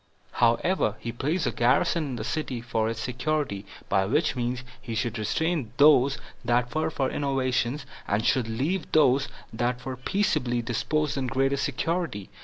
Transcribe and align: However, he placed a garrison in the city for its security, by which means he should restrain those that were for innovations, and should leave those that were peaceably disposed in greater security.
However, 0.31 0.95
he 0.97 1.11
placed 1.11 1.45
a 1.45 1.51
garrison 1.51 2.03
in 2.05 2.15
the 2.15 2.23
city 2.23 2.59
for 2.59 2.89
its 2.89 2.99
security, 2.99 3.67
by 3.87 4.07
which 4.07 4.35
means 4.35 4.63
he 4.81 4.95
should 4.95 5.19
restrain 5.19 5.73
those 5.77 6.17
that 6.43 6.73
were 6.73 6.89
for 6.89 7.11
innovations, 7.11 7.85
and 8.07 8.25
should 8.25 8.47
leave 8.47 8.91
those 8.93 9.27
that 9.53 9.85
were 9.85 9.97
peaceably 9.97 10.63
disposed 10.63 11.19
in 11.19 11.27
greater 11.27 11.55
security. 11.55 12.31